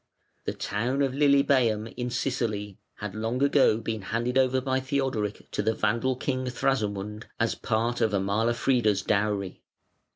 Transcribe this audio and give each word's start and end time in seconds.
The 0.45 0.53
town 0.53 1.03
of 1.03 1.11
Lilybæum, 1.13 1.93
in 1.95 2.09
Sicily 2.09 2.79
had 2.95 3.13
long 3.13 3.43
ago 3.43 3.77
been 3.77 4.01
handed 4.01 4.35
over 4.35 4.59
by 4.59 4.79
Theodoric 4.79 5.51
to 5.51 5.61
the 5.61 5.75
Vandal 5.75 6.15
king 6.15 6.45
Thrasamund 6.49 7.25
as 7.39 7.53
part 7.53 8.01
of 8.01 8.09
Amalafrida's 8.11 9.03
dowry. 9.03 9.61